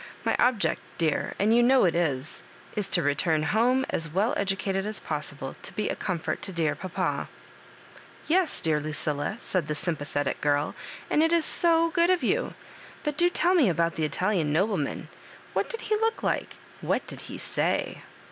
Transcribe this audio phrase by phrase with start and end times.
[0.25, 2.41] My object, dear, and you know it, is
[2.89, 6.73] to return home as well educated as possible, to be a com fort to dear
[6.73, 7.29] papa."
[8.25, 10.57] "Yes, dear Lucilla," said the Sympathetic giri,'•
[11.11, 12.55] and it is so good of you;
[13.03, 15.07] but do tell me about the Italian nobleman—
[15.55, 18.01] ^what did he look like— what did he say